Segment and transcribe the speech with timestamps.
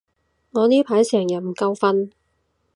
[0.49, 2.09] 我呢排成日唔夠瞓